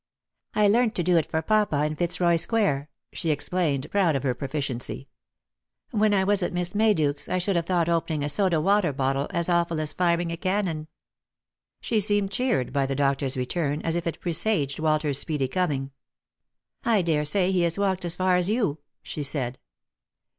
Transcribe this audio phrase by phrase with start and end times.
[0.55, 4.33] "I learnt to do it for papa in Fitzroy square," she explained, proud of her
[4.33, 5.09] proficiency."
[5.91, 9.27] When I was at Miss Mayduke's I should have thought opening a soda water bottle
[9.29, 10.87] as awful as firing a cannon."
[11.81, 15.91] She seemed cheered by the doctor's return, as if it presaged Walter's speedy coming."
[16.83, 19.59] I daresay he has walked as far as you," she said.